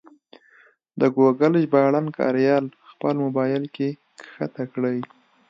د 0.99 1.01
ګوګل 1.15 1.53
ژباړن 1.63 2.05
کریال 2.17 2.65
خپل 2.91 3.15
مبایل 3.25 3.63
کې 3.75 3.89
کښته 4.23 4.63
کړئ. 4.73 4.99